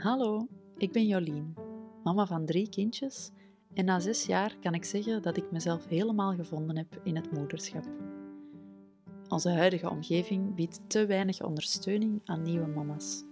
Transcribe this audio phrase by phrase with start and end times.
[0.00, 1.54] Hallo, ik ben Jolien,
[2.02, 3.30] mama van drie kindjes
[3.74, 7.32] en na zes jaar kan ik zeggen dat ik mezelf helemaal gevonden heb in het
[7.32, 7.84] moederschap.
[9.28, 13.24] Onze huidige omgeving biedt te weinig ondersteuning aan nieuwe mama's.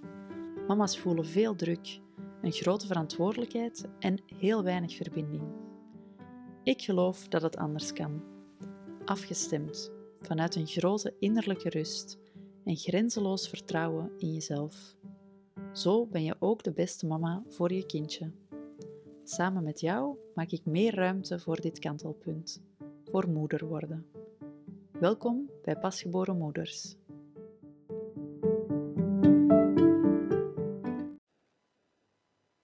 [0.67, 2.01] Mama's voelen veel druk,
[2.43, 5.45] een grote verantwoordelijkheid en heel weinig verbinding.
[6.63, 8.23] Ik geloof dat het anders kan.
[9.05, 12.19] Afgestemd, vanuit een grote innerlijke rust
[12.65, 14.97] en grenzeloos vertrouwen in jezelf.
[15.79, 18.31] Zo ben je ook de beste mama voor je kindje.
[19.25, 22.63] Samen met jou maak ik meer ruimte voor dit kantelpunt,
[23.05, 24.07] voor moeder worden.
[24.93, 26.95] Welkom bij Pasgeboren Moeders.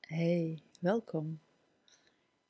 [0.01, 1.40] Hey, welkom.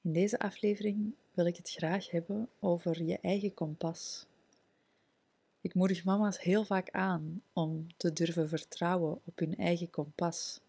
[0.00, 4.26] In deze aflevering wil ik het graag hebben over je eigen kompas.
[5.64, 10.60] Ik moedig mama's heel vaak aan om te durven vertrouwen op hun eigen kompas.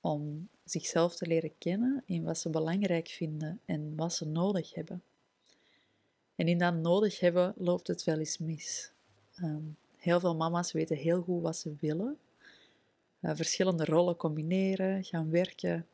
[0.00, 5.02] Om zichzelf te leren kennen in wat ze belangrijk vinden en wat ze nodig hebben.
[6.34, 8.90] En in dat nodig hebben loopt het wel eens mis.
[9.34, 9.62] Ehm,
[9.96, 12.18] heel veel mama's weten heel goed wat ze willen.
[13.20, 15.86] Uh, verschillende rollen combineren, gaan werken,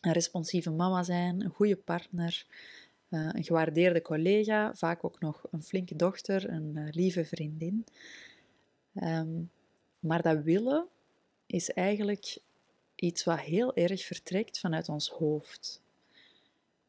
[0.00, 2.46] een responsieve mama zijn, een goede partner,
[3.08, 7.86] uh, een gewaardeerde collega, vaak ook nog een flinke dochter, een uh, lieve vriendin.
[8.94, 9.50] Um,
[9.98, 10.88] maar dat willen
[11.46, 12.38] is eigenlijk
[12.94, 15.82] iets wat heel erg vertrekt vanuit ons hoofd.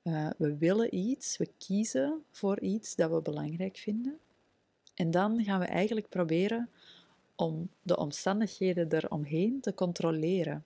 [0.04, 4.20] Uh, we willen iets, we kiezen voor iets dat we belangrijk vinden.
[4.94, 6.70] En dan gaan we eigenlijk proberen
[7.36, 10.66] om de omstandigheden eromheen te controleren.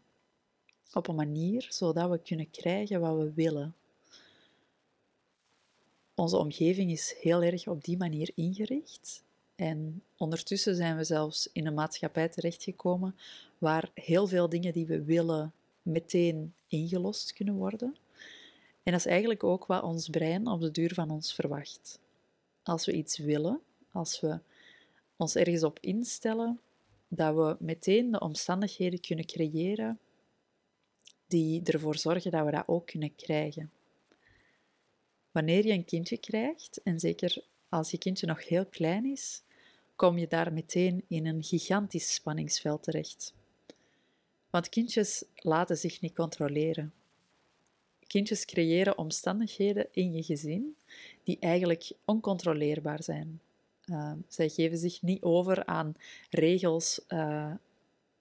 [0.94, 3.75] Op een manier zodat we kunnen krijgen wat we willen.
[6.22, 9.23] Onze omgeving is heel erg op die manier ingericht.
[9.55, 13.16] En ondertussen zijn we zelfs in een maatschappij terechtgekomen
[13.58, 17.95] waar heel veel dingen die we willen meteen ingelost kunnen worden.
[18.83, 22.00] En dat is eigenlijk ook wat ons brein op de duur van ons verwacht.
[22.63, 23.59] Als we iets willen,
[23.91, 24.40] als we
[25.16, 26.59] ons ergens op instellen,
[27.07, 30.00] dat we meteen de omstandigheden kunnen creëren
[31.28, 33.72] die ervoor zorgen dat we dat ook kunnen krijgen.
[35.31, 39.42] Wanneer je een kindje krijgt, en zeker als je kindje nog heel klein is,
[39.96, 43.34] kom je daar meteen in een gigantisch spanningsveld terecht.
[44.50, 46.94] Want kindjes laten zich niet controleren.
[48.08, 50.75] Kindjes creëren omstandigheden in je gezin
[51.24, 53.42] die eigenlijk oncontroleerbaar zijn.
[53.86, 55.96] Uh, zij geven zich niet over aan
[56.30, 57.53] regels uh,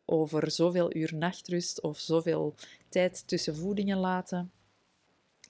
[0.04, 2.54] over zoveel uur nachtrust of zoveel
[2.88, 4.50] tijd tussen voedingen laten.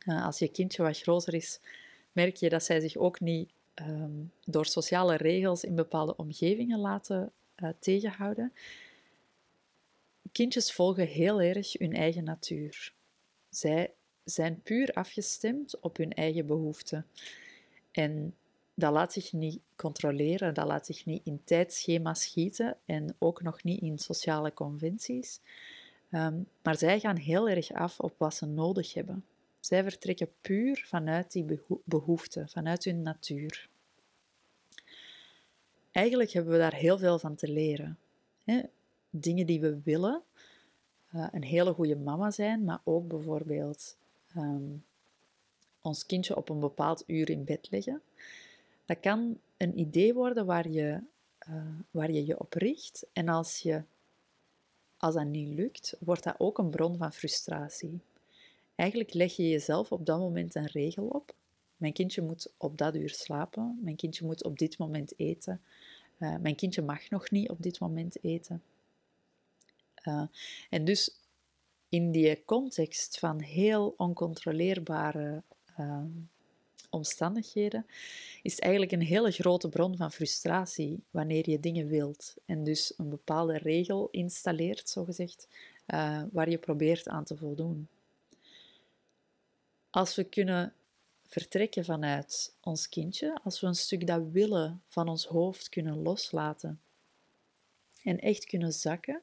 [0.06, 1.60] Uh, als je kindje wat groter is,
[2.12, 7.32] merk je dat zij zich ook niet um, door sociale regels in bepaalde omgevingen laten
[7.78, 8.52] tegenhouden
[10.32, 12.92] kindjes volgen heel erg hun eigen natuur.
[13.48, 13.92] Zij
[14.24, 17.06] zijn puur afgestemd op hun eigen behoeften.
[17.90, 18.34] En
[18.74, 23.62] dat laat zich niet controleren, dat laat zich niet in tijdschema's schieten en ook nog
[23.62, 25.40] niet in sociale conventies.
[26.10, 29.24] Um, maar zij gaan heel erg af op wat ze nodig hebben.
[29.60, 33.68] Zij vertrekken puur vanuit die behoeften, vanuit hun natuur.
[35.90, 37.98] Eigenlijk hebben we daar heel veel van te leren
[39.10, 40.22] dingen die we willen.
[41.14, 43.96] Uh, een hele goede mama zijn, maar ook bijvoorbeeld
[44.36, 44.84] um,
[45.80, 48.02] ons kindje op een bepaald uur in bed leggen.
[48.84, 51.00] Dat kan een idee worden waar je
[51.48, 53.06] uh, waar je, je op richt.
[53.12, 53.82] En als, je,
[54.96, 58.00] als dat niet lukt, wordt dat ook een bron van frustratie.
[58.80, 61.34] Eigenlijk leg je jezelf op dat moment een regel op.
[61.76, 63.78] Mijn kindje moet op dat uur slapen.
[63.82, 65.60] Mijn kindje moet op dit moment eten.
[66.18, 68.62] Uh, mijn kindje mag nog niet op dit moment eten.
[70.04, 70.22] Uh,
[70.70, 71.20] en dus
[71.88, 75.42] in die context van heel oncontroleerbare
[75.78, 76.04] uh,
[76.90, 77.86] omstandigheden
[78.42, 82.94] is het eigenlijk een hele grote bron van frustratie wanneer je dingen wilt en dus
[82.96, 85.48] een bepaalde regel installeert, zogezegd,
[85.86, 87.88] uh, waar je probeert aan te voldoen.
[89.90, 90.74] Als we kunnen
[91.26, 96.80] vertrekken vanuit ons kindje, als we een stuk dat willen van ons hoofd kunnen loslaten
[98.02, 99.22] en echt kunnen zakken,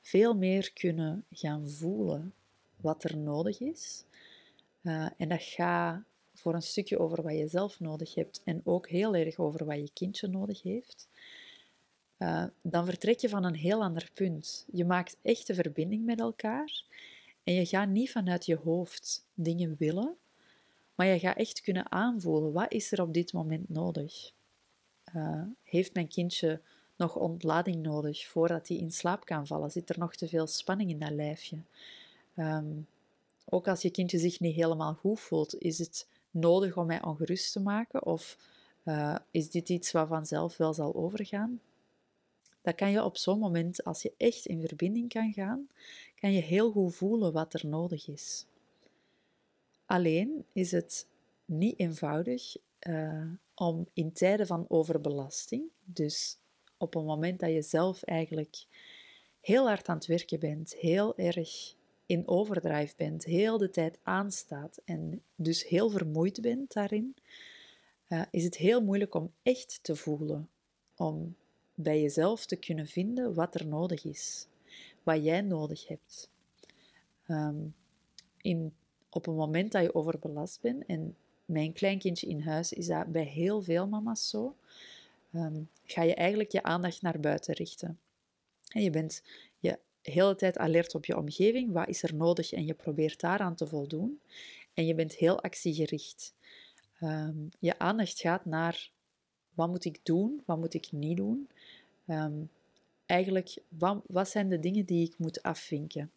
[0.00, 2.34] veel meer kunnen gaan voelen
[2.76, 4.04] wat er nodig is.
[4.82, 6.02] Uh, en dat gaat
[6.34, 9.76] voor een stukje over wat je zelf nodig hebt en ook heel erg over wat
[9.76, 11.08] je kindje nodig heeft.
[12.18, 14.66] Uh, dan vertrek je van een heel ander punt.
[14.72, 16.84] Je maakt echte verbinding met elkaar
[17.50, 20.16] en je gaat niet vanuit je hoofd dingen willen,
[20.94, 24.30] maar je gaat echt kunnen aanvoelen wat is er op dit moment nodig.
[25.14, 26.60] Uh, heeft mijn kindje
[26.96, 29.70] nog ontlading nodig voordat hij in slaap kan vallen?
[29.70, 31.58] Zit er nog te veel spanning in dat lijfje?
[32.34, 32.72] Ehm,
[33.44, 37.52] ook als je kindje zich niet helemaal goed voelt, is het nodig om mij ongerust
[37.52, 38.06] te maken?
[38.06, 38.38] Of
[38.84, 41.60] uh, is dit iets wat vanzelf wel zal overgaan?
[42.62, 45.68] Dat kan je op zo'n moment, als je echt in verbinding kan gaan,
[46.14, 48.46] kan je heel goed voelen wat er nodig is.
[49.86, 51.06] Alleen is het
[51.44, 52.56] niet eenvoudig
[52.88, 56.38] uh, om in tijden van overbelasting, dus
[56.78, 58.64] op een moment dat je zelf eigenlijk
[59.40, 61.74] heel hard aan het werken bent, heel erg
[62.06, 67.14] in overdrive bent, heel de tijd aanstaat en dus heel vermoeid bent daarin,
[68.08, 70.48] uh, is het heel moeilijk om echt te voelen,
[70.96, 71.36] om
[71.82, 74.46] bij jezelf te kunnen vinden wat er nodig is,
[75.02, 76.30] wat jij nodig hebt.
[77.28, 77.74] Um,
[78.40, 78.72] in,
[79.10, 83.24] op een moment dat je overbelast bent, en mijn kleinkindje in huis is dat bij
[83.24, 84.56] heel veel mama's zo,
[85.34, 87.98] um, ga je eigenlijk je aandacht naar buiten richten.
[88.68, 89.22] En je bent
[89.58, 93.54] je hele tijd alert op je omgeving, wat is er nodig en je probeert daaraan
[93.54, 94.20] te voldoen.
[94.74, 96.34] En je bent heel actiegericht.
[97.00, 98.90] Um, je aandacht gaat naar
[99.60, 101.48] wat moet ik doen, wat moet ik niet doen.
[102.06, 102.50] Um,
[103.06, 106.10] eigenlijk, wat, wat, zijn de dingen die ik moet afvinken?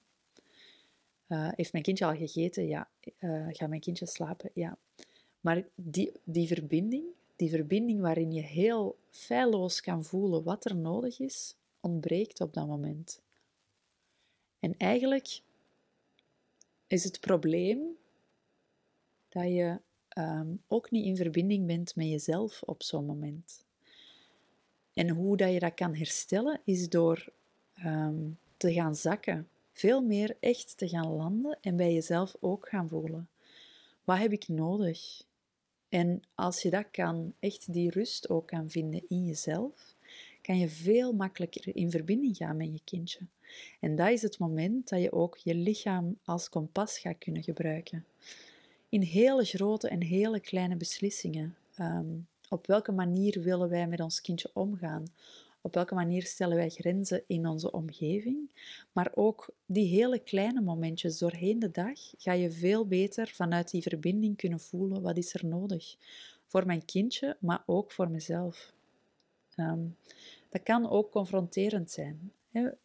[1.28, 2.68] Uh, heeft mijn kindje al gegeten?
[2.68, 2.90] Ja.
[3.20, 4.50] Uh, gaat mijn kindje slapen?
[4.54, 4.78] Ja.
[5.42, 7.06] Maar die, die verbinding,
[7.36, 12.68] die verbinding waarin je heel feilloos kan voelen wat er nodig is, ontbreekt op dat
[12.68, 13.22] moment.
[14.60, 15.42] En eigenlijk
[16.88, 17.98] is het probleem
[19.30, 19.80] dat je
[20.18, 23.66] um, ook niet in verbinding bent met jezelf op zo'n moment.
[24.94, 27.32] En hoe dat je dat kan herstellen, is door
[27.86, 29.48] um, te gaan zakken.
[29.72, 33.30] Veel meer echt te gaan landen en bij jezelf ook gaan voelen.
[34.04, 35.24] Wat heb ik nodig?
[35.90, 39.96] En als je dat kan, echt die rust ook kan vinden in jezelf,
[40.42, 43.20] kan je veel makkelijker in verbinding gaan met je kindje.
[43.80, 48.06] En dat is het moment dat je ook je lichaam als kompas gaat kunnen gebruiken.
[48.94, 51.56] In hele grote en hele kleine beslissingen.
[51.76, 52.06] Ehm,
[52.50, 55.06] op welke manier willen wij met ons kindje omgaan?
[55.62, 58.50] Op welke manier stellen wij grenzen in onze omgeving?
[58.92, 63.82] Maar ook die hele kleine momentjes doorheen de dag ga je veel beter vanuit die
[63.82, 65.96] verbinding kunnen voelen wat is er nodig
[66.48, 68.74] voor mijn kindje, maar ook voor mezelf.
[69.58, 69.98] Um,
[70.50, 72.32] dat kan ook confronterend zijn.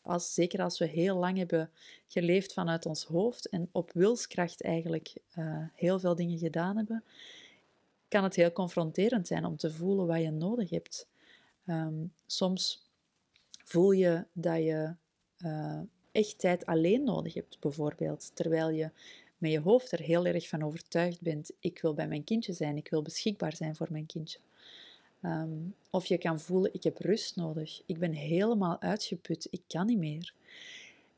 [0.03, 1.71] Als, zeker als we heel lang hebben
[2.07, 7.05] geleefd vanuit ons hoofd en op wilskracht eigenlijk uh, heel veel dingen gedaan hebben,
[8.09, 11.09] kan het heel confronterend zijn om te voelen wat je nodig hebt.
[11.67, 12.91] Um, soms
[13.65, 14.95] voel je dat je
[15.39, 15.81] uh,
[16.13, 18.91] echt tijd alleen nodig hebt, bijvoorbeeld, terwijl je
[19.39, 22.77] met je hoofd er heel erg van overtuigd bent: ik wil bij mijn kindje zijn,
[22.77, 24.39] ik wil beschikbaar zijn voor mijn kindje.
[25.23, 27.83] Um, of je kan voelen, ik heb rust nodig.
[27.87, 29.47] Ik ben helemaal uitgeput.
[29.51, 30.35] Ik kan niet meer.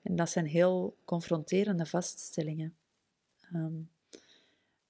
[0.02, 2.74] En dat zijn heel confronterende vaststellingen.
[3.54, 3.90] Um,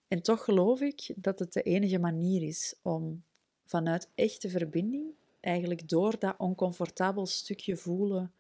[0.09, 3.23] en toch geloof ik dat het de enige manier is om
[3.65, 5.11] vanuit echte verbinding,
[5.41, 8.33] eigenlijk door dat oncomfortabel stukje voelen,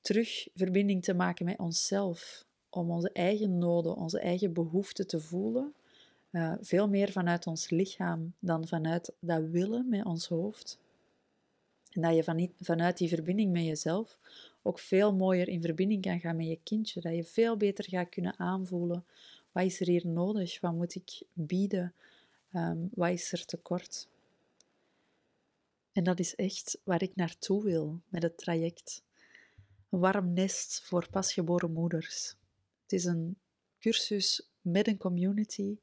[0.00, 2.46] terug verbinding te maken met onszelf.
[2.70, 5.74] Om onze eigen noden, onze eigen behoeften te voelen
[6.60, 10.78] veel meer vanuit ons lichaam dan vanuit dat willen met ons hoofd.
[11.90, 14.18] En dat je van, vanuit die verbinding met jezelf
[14.62, 17.00] ook veel mooier in verbinding kan gaan met je kindje.
[17.00, 19.04] Dat je veel beter gaat kunnen aanvoelen.
[19.52, 20.60] Wat is er hier nodig?
[20.60, 21.94] Wat moet ik bieden?
[22.52, 24.08] Um, wat is er tekort?
[25.92, 29.02] En dat is echt waar ik naartoe wil met het traject.
[29.90, 32.36] Een warm nest voor pasgeboren moeders.
[32.82, 33.36] Het is een
[33.78, 35.78] cursus met een community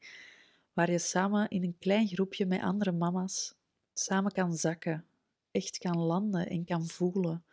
[0.73, 3.55] waar je samen in een klein groepje met andere mama's
[3.93, 5.05] samen kan zakken,
[5.51, 7.43] echt kan landen en kan voelen.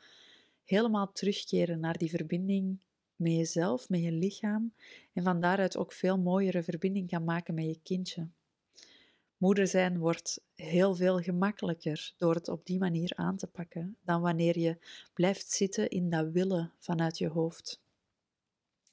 [0.65, 2.79] Helemaal terugkeren naar die verbinding
[3.17, 4.73] met jezelf, met je lichaam
[5.13, 8.29] en van daaruit ook veel mooiere verbinding kan maken met je kindje.
[9.37, 14.21] Moeder zijn wordt heel veel gemakkelijker door het op die manier aan te pakken dan
[14.21, 14.79] wanneer je
[15.15, 17.81] blijft zitten in dat willen vanuit je hoofd.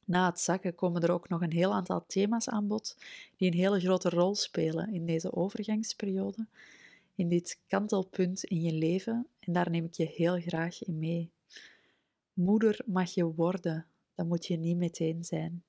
[0.05, 2.97] Na het zakken komen er ook nog een heel aantal thema's aan bod
[3.37, 6.47] die een hele grote rol spelen in deze overgangsperiode,
[7.15, 11.31] in dit kantelpunt in je leven, en daar neem ik je heel graag in mee.
[12.33, 13.85] Moeder mag je worden,
[14.15, 15.63] dat moet je niet meteen zijn.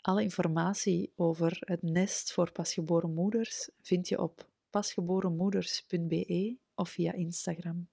[0.00, 7.88] Alle informatie over het nest voor pasgeboren moeders vind je op pasgeborenmoeders.be of via Instagram.